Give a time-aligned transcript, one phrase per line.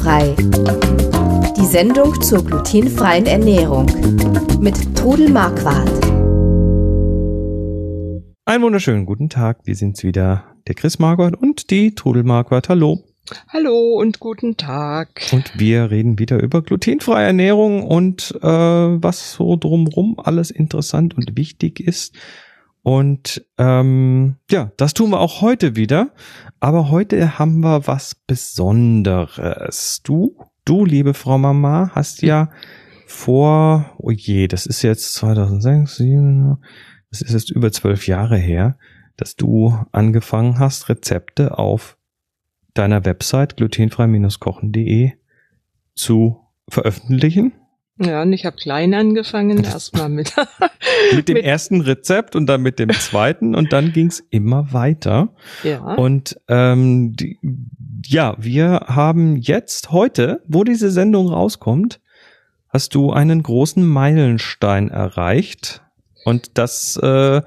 [0.00, 0.34] Glutenfrei.
[1.56, 3.86] Die Sendung zur glutenfreien Ernährung
[4.58, 5.90] mit Trudel Marquardt.
[8.46, 9.60] Einen wunderschönen guten Tag.
[9.64, 12.70] Wir sind's wieder, der Chris Marquardt und die Trudel Marquardt.
[12.70, 13.04] Hallo.
[13.48, 15.28] Hallo und guten Tag.
[15.32, 21.36] Und wir reden wieder über glutenfreie Ernährung und äh, was so drumrum alles interessant und
[21.36, 22.14] wichtig ist.
[22.82, 26.10] Und ähm, ja, das tun wir auch heute wieder.
[26.60, 30.00] Aber heute haben wir was Besonderes.
[30.02, 32.50] Du, du, liebe Frau Mama, hast ja
[33.06, 36.56] vor, oh je, das ist jetzt 2006, 2007,
[37.10, 38.78] das ist jetzt über zwölf Jahre her,
[39.16, 41.98] dass du angefangen hast, Rezepte auf
[42.72, 45.12] deiner Website glutenfrei-kochen.de
[45.94, 47.52] zu veröffentlichen.
[48.02, 50.34] Ja, und ich habe klein angefangen, erstmal mit
[51.14, 55.34] mit dem mit ersten Rezept und dann mit dem zweiten und dann ging's immer weiter.
[55.62, 55.94] Ja.
[55.94, 57.38] Und ähm, die,
[58.06, 62.00] ja, wir haben jetzt heute, wo diese Sendung rauskommt,
[62.70, 65.82] hast du einen großen Meilenstein erreicht.
[66.24, 67.42] Und das äh,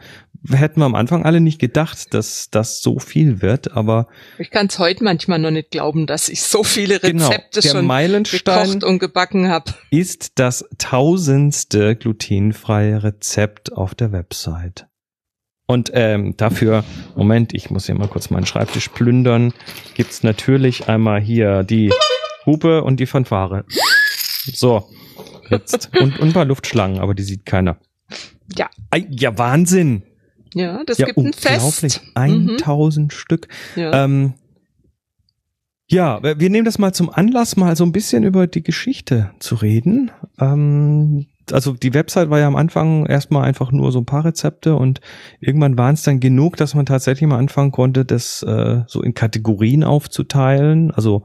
[0.49, 4.67] hätten wir am Anfang alle nicht gedacht, dass das so viel wird, aber ich kann
[4.67, 8.65] es heute manchmal noch nicht glauben, dass ich so viele genau, Rezepte genau, schon Meilenstein
[8.65, 9.73] gekocht und gebacken habe.
[9.89, 14.87] Ist das tausendste glutenfreie Rezept auf der Website.
[15.65, 16.83] Und ähm, dafür,
[17.15, 19.53] Moment, ich muss hier mal kurz meinen Schreibtisch plündern,
[19.95, 21.91] gibt's natürlich einmal hier die
[22.45, 23.63] Hupe und die Fanfare.
[24.51, 24.89] So,
[25.49, 25.89] jetzt.
[25.97, 27.77] Und, und ein paar Luftschlangen, aber die sieht keiner.
[28.57, 28.69] Ja.
[29.09, 30.03] Ja, Wahnsinn.
[30.53, 32.01] Ja, das ja, gibt ein Fest.
[32.15, 33.09] 1000 mhm.
[33.09, 33.47] Stück.
[33.75, 34.03] Ja.
[34.03, 34.33] Ähm,
[35.87, 39.55] ja, wir nehmen das mal zum Anlass, mal so ein bisschen über die Geschichte zu
[39.55, 40.11] reden.
[40.39, 44.75] Ähm, also die Website war ja am Anfang erstmal einfach nur so ein paar Rezepte
[44.75, 45.01] und
[45.39, 49.13] irgendwann waren es dann genug, dass man tatsächlich mal anfangen konnte, das äh, so in
[49.13, 50.91] Kategorien aufzuteilen.
[50.91, 51.23] Also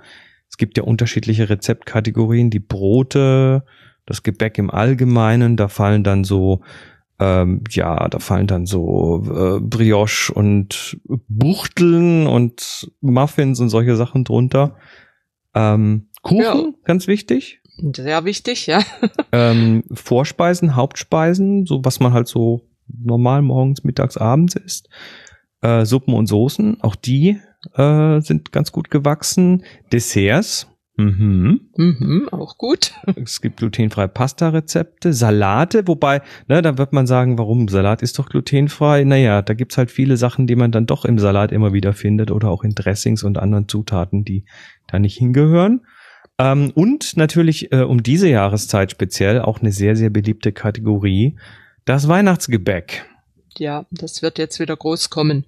[0.50, 3.64] es gibt ja unterschiedliche Rezeptkategorien, die Brote,
[4.06, 6.62] das Gebäck im Allgemeinen, da fallen dann so
[7.20, 14.24] ähm, ja, da fallen dann so äh, Brioche und Buchteln und Muffins und solche Sachen
[14.24, 14.76] drunter.
[15.54, 16.72] Ähm, Kuchen, ja.
[16.84, 17.60] ganz wichtig.
[17.94, 18.82] Sehr wichtig, ja.
[19.32, 24.88] ähm, Vorspeisen, Hauptspeisen, so was man halt so normal morgens, mittags, abends isst.
[25.60, 27.38] Äh, Suppen und Soßen, auch die
[27.74, 29.64] äh, sind ganz gut gewachsen.
[29.92, 30.68] Desserts,
[30.98, 31.60] Mhm.
[31.76, 32.92] Mhm, auch gut.
[33.14, 37.68] Es gibt glutenfreie Pasta-Rezepte, Salate, wobei, ne, da wird man sagen, warum?
[37.68, 39.04] Salat ist doch glutenfrei.
[39.04, 42.32] Naja, da gibt's halt viele Sachen, die man dann doch im Salat immer wieder findet
[42.32, 44.44] oder auch in Dressings und anderen Zutaten, die
[44.88, 45.82] da nicht hingehören.
[46.36, 51.38] Ähm, und natürlich äh, um diese Jahreszeit speziell auch eine sehr, sehr beliebte Kategorie,
[51.84, 53.06] das Weihnachtsgebäck.
[53.56, 55.44] Ja, das wird jetzt wieder groß kommen.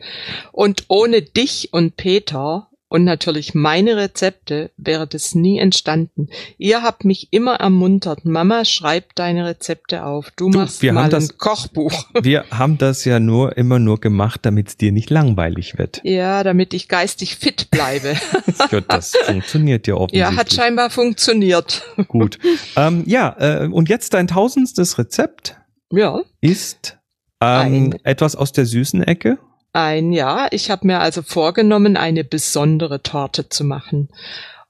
[0.52, 6.28] Und ohne dich und Peter und natürlich meine Rezepte wäre das nie entstanden.
[6.58, 10.32] Ihr habt mich immer ermuntert, Mama, schreib deine Rezepte auf.
[10.32, 11.92] Du, du machst wir mal haben das, ein Kochbuch.
[12.22, 16.00] Wir haben das ja nur immer nur gemacht, damit es dir nicht langweilig wird.
[16.02, 18.14] Ja, damit ich geistig fit bleibe.
[18.72, 20.20] ja, das funktioniert ja offensichtlich.
[20.20, 21.84] Ja, hat scheinbar funktioniert.
[22.08, 22.40] Gut.
[22.74, 25.56] Ähm, ja, äh, und jetzt dein tausendstes Rezept.
[25.92, 26.22] Ja.
[26.40, 26.98] Ist
[27.40, 29.38] ähm, etwas aus der süßen Ecke.
[29.72, 30.52] Ein Jahr.
[30.52, 34.08] Ich habe mir also vorgenommen, eine besondere Torte zu machen.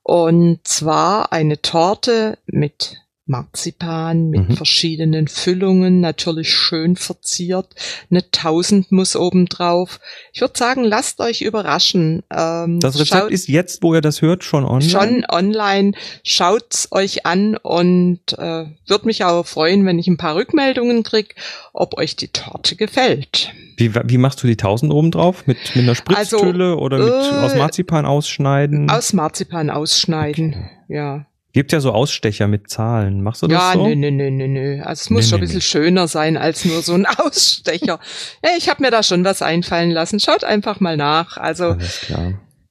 [0.03, 2.97] Und zwar eine Torte mit
[3.31, 4.57] Marzipan mit mhm.
[4.57, 7.69] verschiedenen Füllungen, natürlich schön verziert.
[8.11, 10.01] Eine Tausend muss obendrauf.
[10.33, 12.25] Ich würde sagen, lasst euch überraschen.
[12.31, 14.91] Ähm, das Rezept schaut, ist jetzt, wo ihr das hört, schon online?
[14.91, 15.93] Schon online.
[16.25, 21.37] Schaut's euch an und äh, würde mich auch freuen, wenn ich ein paar Rückmeldungen krieg,
[21.73, 23.53] ob euch die Torte gefällt.
[23.77, 25.47] Wie, wie machst du die Tausend obendrauf?
[25.47, 28.91] Mit, mit einer Spritztülle also, oder mit, äh, aus Marzipan ausschneiden?
[28.91, 30.95] Aus Marzipan ausschneiden, okay.
[30.95, 31.27] ja.
[31.53, 33.23] Gibt ja so Ausstecher mit Zahlen.
[33.23, 33.89] Machst du das ja, so?
[33.89, 34.83] Ja, nö, nö, nö, nö.
[34.83, 37.99] Also es muss nö, schon nö, ein bisschen schöner sein als nur so ein Ausstecher.
[38.45, 40.21] ja, ich habe mir da schon was einfallen lassen.
[40.21, 41.37] Schaut einfach mal nach.
[41.37, 41.77] Also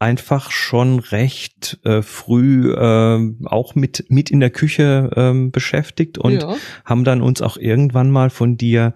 [0.03, 6.43] einfach schon recht äh, früh äh, auch mit mit in der Küche äh, beschäftigt und
[6.43, 6.57] ja.
[6.85, 8.95] haben dann uns auch irgendwann mal von dir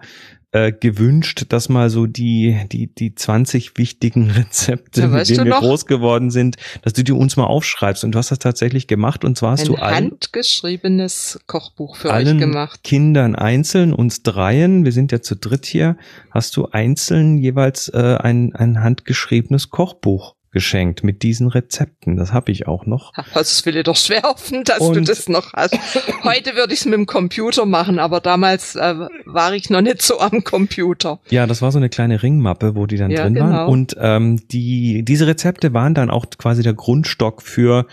[0.51, 5.51] äh, gewünscht, dass mal so die, die, die 20 wichtigen Rezepte, ja, mit denen wir
[5.51, 5.59] noch?
[5.59, 8.03] groß geworden sind, dass du die uns mal aufschreibst.
[8.05, 9.25] Und du hast das tatsächlich gemacht.
[9.25, 12.81] Und zwar hast Ein du ein handgeschriebenes Kochbuch für euch gemacht.
[12.83, 15.97] Kindern einzeln, uns dreien, wir sind ja zu dritt hier,
[16.31, 22.15] hast du einzeln jeweils äh, ein, ein handgeschriebenes Kochbuch geschenkt mit diesen Rezepten.
[22.15, 23.13] Das habe ich auch noch.
[23.33, 25.77] Das will dir doch schwer hoffen, dass und du das noch hast.
[26.23, 28.95] Heute würde ich es mit dem Computer machen, aber damals äh,
[29.25, 31.19] war ich noch nicht so am Computer.
[31.29, 33.45] Ja, das war so eine kleine Ringmappe, wo die dann ja, drin genau.
[33.45, 33.69] waren.
[33.69, 37.85] Und ähm, die diese Rezepte waren dann auch quasi der Grundstock für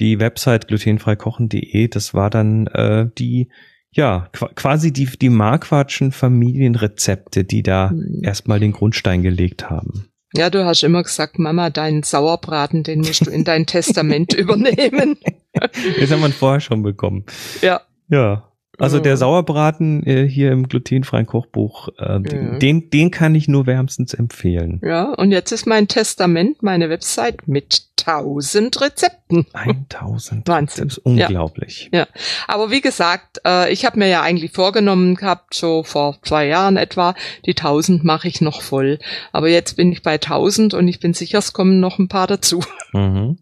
[0.00, 1.88] die Website glutenfreikochen.de.
[1.88, 3.48] Das war dann äh, die
[3.96, 8.22] ja, quasi die, die Marquardschen Familienrezepte, die da hm.
[8.22, 10.08] erstmal den Grundstein gelegt haben.
[10.36, 15.16] Ja, du hast immer gesagt, Mama, deinen Sauerbraten, den musst du in dein Testament übernehmen.
[15.52, 17.24] Das haben wir vorher schon bekommen.
[17.62, 17.80] Ja.
[18.08, 18.48] Ja.
[18.78, 22.58] Also der Sauerbraten äh, hier im glutenfreien Kochbuch, äh, mhm.
[22.58, 24.80] den, den kann ich nur wärmstens empfehlen.
[24.84, 29.46] Ja, und jetzt ist mein Testament, meine Website mit tausend Rezepten.
[29.52, 30.46] 1000.
[30.48, 30.88] Wahnsinn.
[30.88, 31.88] Das ist unglaublich.
[31.92, 32.06] Ja, ja.
[32.46, 36.76] aber wie gesagt, äh, ich habe mir ja eigentlich vorgenommen gehabt, so vor zwei Jahren
[36.76, 37.14] etwa,
[37.46, 38.98] die tausend mache ich noch voll.
[39.32, 42.26] Aber jetzt bin ich bei tausend und ich bin sicher, es kommen noch ein paar
[42.26, 42.62] dazu.
[42.94, 43.38] Mhm.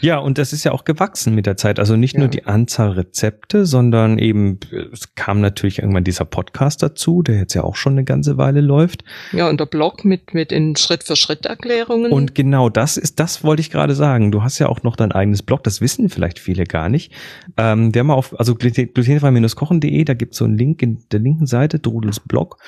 [0.00, 1.80] Ja, und das ist ja auch gewachsen mit der Zeit.
[1.80, 2.20] Also nicht ja.
[2.20, 4.60] nur die Anzahl Rezepte, sondern eben,
[4.92, 8.60] es kam natürlich irgendwann dieser Podcast dazu, der jetzt ja auch schon eine ganze Weile
[8.60, 9.02] läuft.
[9.32, 12.12] Ja, und der Blog mit, mit in Schritt-für-Schritt-Erklärungen.
[12.12, 14.30] Und genau das ist, das wollte ich gerade sagen.
[14.30, 17.12] Du hast ja auch noch dein eigenes Blog, das wissen vielleicht viele gar nicht.
[17.56, 21.46] Ähm, der mal auf, also glutenfrei-kochen.de, da gibt es so einen Link in der linken
[21.46, 22.58] Seite, Drudels Blog.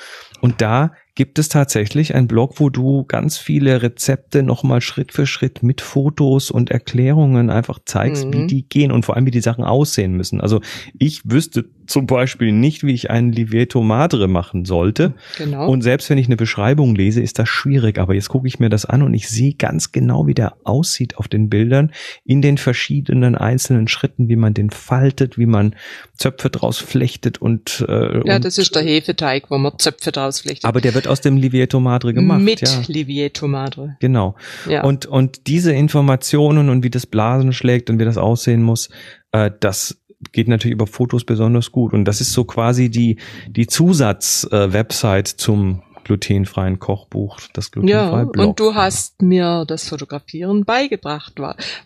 [0.41, 5.27] Und da gibt es tatsächlich einen Blog, wo du ganz viele Rezepte nochmal Schritt für
[5.27, 8.31] Schritt mit Fotos und Erklärungen einfach zeigst, mhm.
[8.31, 10.39] wie die gehen und vor allem, wie die Sachen aussehen müssen.
[10.39, 10.61] Also
[10.97, 15.13] ich wüsste zum Beispiel nicht, wie ich einen Livieto Madre machen sollte.
[15.37, 15.67] Genau.
[15.67, 17.97] Und selbst wenn ich eine Beschreibung lese, ist das schwierig.
[17.97, 21.17] Aber jetzt gucke ich mir das an und ich sehe ganz genau, wie der aussieht
[21.17, 21.91] auf den Bildern
[22.25, 25.75] in den verschiedenen einzelnen Schritten, wie man den faltet, wie man
[26.15, 30.65] Zöpfe draus flechtet und äh, ja, das ist der Hefeteig, wo man Zöpfe draus flechtet.
[30.65, 32.41] Aber der wird aus dem Livieto Madre gemacht.
[32.41, 32.81] Mit ja.
[32.87, 33.97] Livieto Madre.
[33.99, 34.35] Genau.
[34.67, 34.83] Ja.
[34.83, 38.89] Und und diese Informationen und wie das Blasen schlägt und wie das aussehen muss,
[39.31, 39.98] äh, das
[40.31, 41.93] geht natürlich über Fotos besonders gut.
[41.93, 43.17] Und das ist so quasi die,
[43.47, 48.47] die Zusatz-Website äh, zum glutenfreien Kochbuch, das glutenfreie ja, Blog.
[48.47, 51.35] Und du hast mir das Fotografieren beigebracht,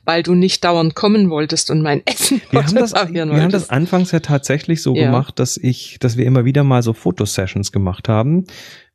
[0.06, 3.70] weil du nicht dauernd kommen wolltest und mein Essen wir haben das, Wir haben das
[3.70, 5.08] anfangs ja tatsächlich so ja.
[5.08, 8.46] gemacht, dass ich, dass wir immer wieder mal so Fotosessions gemacht haben.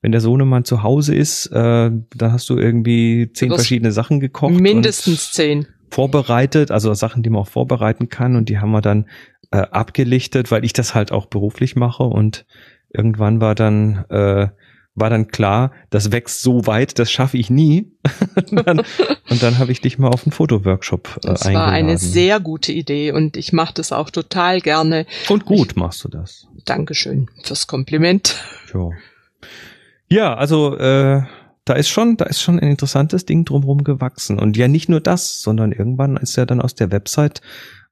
[0.01, 4.55] Wenn der Sohnemann zu Hause ist, äh, dann hast du irgendwie zehn verschiedene Sachen gekocht.
[4.55, 9.07] Mindestens zehn vorbereitet, also Sachen, die man auch vorbereiten kann und die haben wir dann
[9.51, 12.47] äh, abgelichtet, weil ich das halt auch beruflich mache und
[12.91, 14.49] irgendwann war dann äh,
[15.01, 17.93] war dann klar, das wächst so weit, das schaffe ich nie.
[18.51, 18.83] und dann,
[19.41, 21.55] dann habe ich dich mal auf einen Fotoworkshop äh, das eingeladen.
[21.55, 25.07] Das war eine sehr gute Idee und ich mache das auch total gerne.
[25.29, 26.47] Und gut ich, machst du das.
[26.65, 28.37] Dankeschön fürs Kompliment.
[28.75, 28.91] Ja,
[30.09, 31.23] ja also äh,
[31.69, 34.39] da ist schon, da ist schon ein interessantes Ding drumherum gewachsen.
[34.39, 37.43] Und ja, nicht nur das, sondern irgendwann ist ja dann aus der Website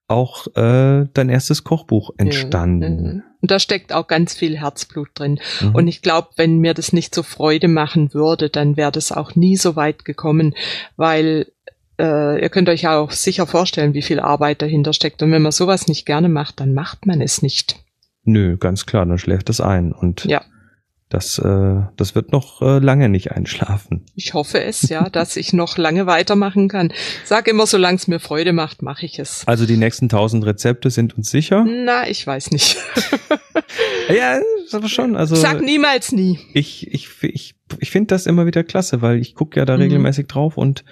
[0.09, 3.16] auch äh, dein erstes Kochbuch entstanden.
[3.16, 5.40] Ja, und da steckt auch ganz viel Herzblut drin.
[5.61, 5.75] Mhm.
[5.75, 9.35] Und ich glaube, wenn mir das nicht so Freude machen würde, dann wäre das auch
[9.35, 10.54] nie so weit gekommen,
[10.97, 11.47] weil
[11.99, 15.23] äh, ihr könnt euch ja auch sicher vorstellen, wie viel Arbeit dahinter steckt.
[15.23, 17.76] Und wenn man sowas nicht gerne macht, dann macht man es nicht.
[18.23, 19.92] Nö, ganz klar, dann schläft es ein.
[19.92, 20.42] Und ja.
[21.09, 24.05] Das, äh, das wird noch äh, lange nicht einschlafen.
[24.17, 26.93] Ich hoffe es, ja, dass ich noch lange weitermachen kann.
[27.25, 29.47] Sag immer, solange es mir Freude macht, mache ich es.
[29.47, 31.65] Also die nächsten tausend Rezepte sind uns sicher?
[31.65, 32.77] Na, ich weiß nicht.
[34.09, 34.41] ja,
[34.73, 35.15] aber schon.
[35.15, 36.41] Also Sag niemals nie.
[36.55, 39.83] Ich, ich, ich, ich finde das immer wieder klasse, weil ich gucke ja da mhm.
[39.83, 40.85] regelmäßig drauf und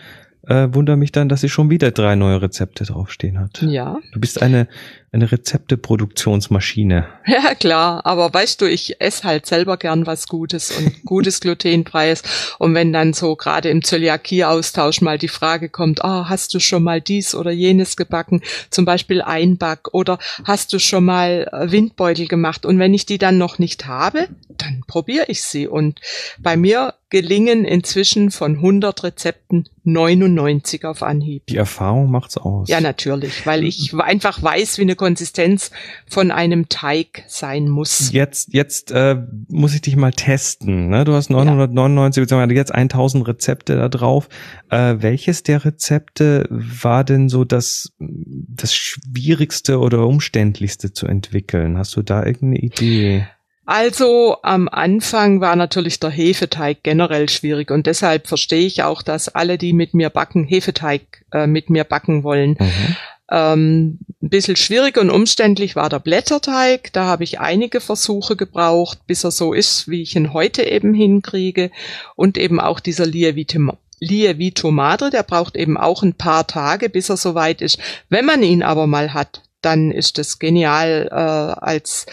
[0.46, 3.62] äh, wundere mich dann, dass sie schon wieder drei neue Rezepte draufstehen hat.
[3.62, 3.98] Ja.
[4.12, 4.68] Du bist eine,
[5.14, 7.06] eine Rezepteproduktionsmaschine.
[7.26, 8.04] Ja, klar.
[8.04, 12.22] Aber weißt du, ich esse halt selber gern was Gutes und gutes glutenfreies.
[12.58, 16.60] Und wenn dann so gerade im Zöliakie-Austausch mal die Frage kommt, ah, oh, hast du
[16.60, 18.42] schon mal dies oder jenes gebacken?
[18.70, 22.66] Zum Beispiel Einback oder hast du schon mal äh, Windbeutel gemacht?
[22.66, 25.66] Und wenn ich die dann noch nicht habe, dann probiere ich sie.
[25.66, 26.00] Und
[26.38, 31.46] bei mir gelingen inzwischen von 100 Rezepten 99 auf Anhieb.
[31.46, 32.68] Die Erfahrung macht's aus.
[32.68, 35.70] Ja, natürlich, weil ich einfach weiß, wie eine Konsistenz
[36.08, 38.10] von einem Teig sein muss.
[38.10, 39.16] Jetzt, jetzt äh,
[39.48, 40.88] muss ich dich mal testen.
[40.88, 41.04] Ne?
[41.04, 42.24] Du hast 999 ja.
[42.24, 44.30] beziehungsweise jetzt 1000 Rezepte da drauf.
[44.70, 51.76] Äh, welches der Rezepte war denn so das, das schwierigste oder umständlichste zu entwickeln?
[51.76, 53.26] Hast du da irgendeine Idee?
[53.66, 59.28] Also am Anfang war natürlich der Hefeteig generell schwierig und deshalb verstehe ich auch, dass
[59.28, 62.56] alle, die mit mir backen, Hefeteig äh, mit mir backen wollen.
[62.58, 62.96] Mhm.
[63.34, 66.92] Ähm, ein bisschen schwierig und umständlich war der Blätterteig.
[66.92, 70.94] Da habe ich einige Versuche gebraucht, bis er so ist, wie ich ihn heute eben
[70.94, 71.72] hinkriege.
[72.14, 77.16] Und eben auch dieser Lievito Madre, der braucht eben auch ein paar Tage, bis er
[77.16, 77.78] soweit ist.
[78.08, 82.06] Wenn man ihn aber mal hat, dann ist es genial äh, als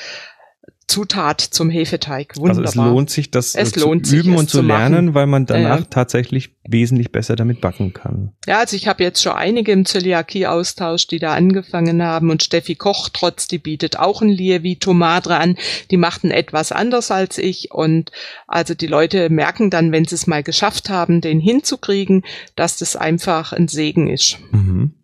[0.91, 2.35] Zutat zum Hefeteig.
[2.35, 2.65] Wunderbar.
[2.65, 5.13] Also es lohnt sich, das es zu üben sich, und zu lernen, machen.
[5.15, 5.85] weil man danach ja.
[5.89, 8.33] tatsächlich wesentlich besser damit backen kann.
[8.45, 12.75] Ja, also ich habe jetzt schon einige im Zöliakie-Austausch, die da angefangen haben und Steffi
[12.75, 15.55] Koch trotz, die bietet auch ein Lievito Madre an.
[15.91, 18.11] Die machten etwas anders als ich und
[18.47, 22.23] also die Leute merken dann, wenn sie es mal geschafft haben, den hinzukriegen,
[22.57, 24.39] dass das einfach ein Segen ist.
[24.51, 24.95] Mhm.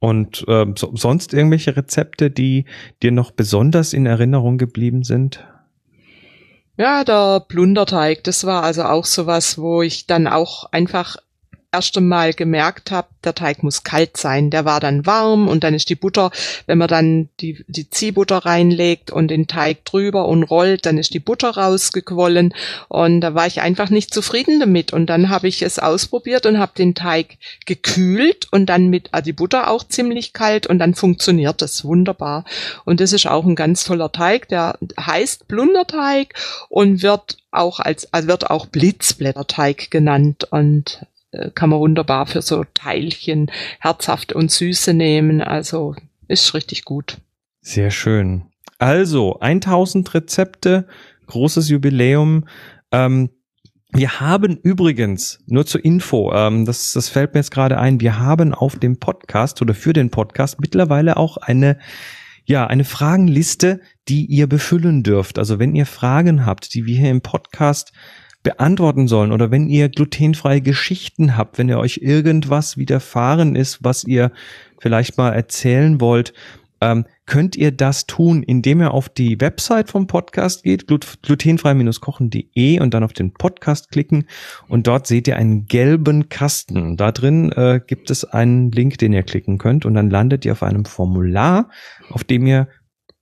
[0.00, 2.64] Und äh, so, sonst irgendwelche Rezepte, die
[3.02, 5.46] dir noch besonders in Erinnerung geblieben sind?
[6.76, 11.16] Ja, der Plunderteig, das war also auch sowas, wo ich dann auch einfach
[11.72, 14.50] erst einmal gemerkt habe, der Teig muss kalt sein.
[14.50, 16.30] Der war dann warm und dann ist die Butter,
[16.66, 21.14] wenn man dann die, die Ziehbutter reinlegt und den Teig drüber und rollt, dann ist
[21.14, 22.54] die Butter rausgequollen
[22.88, 24.92] und da war ich einfach nicht zufrieden damit.
[24.92, 27.36] Und dann habe ich es ausprobiert und habe den Teig
[27.66, 32.44] gekühlt und dann mit also die Butter auch ziemlich kalt und dann funktioniert das wunderbar.
[32.84, 36.34] Und das ist auch ein ganz toller Teig, der heißt Blunderteig
[36.68, 41.00] und wird auch als, also wird auch Blitzblätterteig genannt und
[41.54, 45.40] kann man wunderbar für so Teilchen herzhaft und süße nehmen.
[45.40, 45.94] Also
[46.28, 47.18] ist richtig gut.
[47.60, 48.42] Sehr schön.
[48.78, 50.86] Also 1000 Rezepte,
[51.26, 52.46] großes Jubiläum.
[52.90, 53.30] Ähm,
[53.92, 58.18] wir haben übrigens, nur zur Info, ähm, das, das fällt mir jetzt gerade ein, wir
[58.18, 61.78] haben auf dem Podcast oder für den Podcast mittlerweile auch eine,
[62.44, 65.38] ja, eine Fragenliste, die ihr befüllen dürft.
[65.38, 67.92] Also wenn ihr Fragen habt, die wir hier im Podcast
[68.42, 74.04] beantworten sollen oder wenn ihr glutenfreie Geschichten habt, wenn ihr euch irgendwas widerfahren ist, was
[74.04, 74.32] ihr
[74.80, 76.32] vielleicht mal erzählen wollt,
[76.80, 82.94] ähm, könnt ihr das tun, indem ihr auf die Website vom Podcast geht, glutenfrei-kochen.de und
[82.94, 84.26] dann auf den Podcast klicken
[84.68, 86.96] und dort seht ihr einen gelben Kasten.
[86.96, 90.52] Da drin äh, gibt es einen Link, den ihr klicken könnt und dann landet ihr
[90.52, 91.68] auf einem Formular,
[92.10, 92.68] auf dem ihr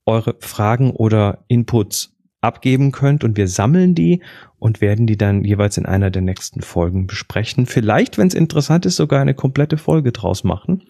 [0.07, 4.23] eure Fragen oder Inputs abgeben könnt und wir sammeln die
[4.59, 7.67] und werden die dann jeweils in einer der nächsten Folgen besprechen.
[7.67, 10.85] Vielleicht, wenn es interessant ist, sogar eine komplette Folge draus machen.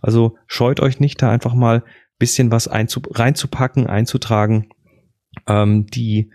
[0.00, 1.82] Also scheut euch nicht, da einfach mal
[2.18, 4.68] bisschen was reinzupacken, einzutragen.
[5.46, 6.30] Ähm, die,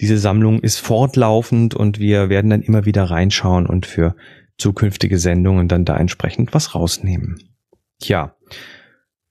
[0.00, 4.16] diese Sammlung ist fortlaufend und wir werden dann immer wieder reinschauen und für
[4.58, 7.38] zukünftige Sendungen dann da entsprechend was rausnehmen.
[8.00, 8.34] Tja,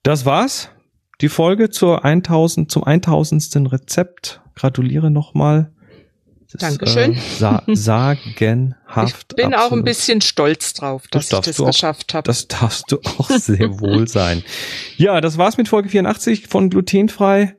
[0.03, 0.71] das war's.
[1.21, 3.71] Die Folge zur 1000, zum 1000.
[3.71, 5.71] Rezept gratuliere nochmal.
[6.57, 7.13] Dankeschön.
[7.13, 9.27] Äh, sa sagenhaft.
[9.29, 9.55] Ich bin absolut.
[9.55, 12.25] auch ein bisschen stolz drauf, dass das ich das geschafft habe.
[12.25, 14.43] Das darfst du auch sehr wohl sein.
[14.97, 17.55] Ja, das war's mit Folge 84 von Glutenfrei,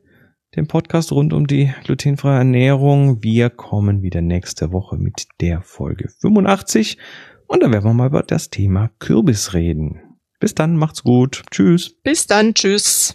[0.57, 3.23] dem Podcast rund um die glutenfreie Ernährung.
[3.23, 6.99] Wir kommen wieder nächste Woche mit der Folge 85
[7.47, 10.01] und dann werden wir mal über das Thema Kürbis reden.
[10.41, 11.43] Bis dann, macht's gut.
[11.51, 11.95] Tschüss.
[12.03, 13.15] Bis dann, tschüss.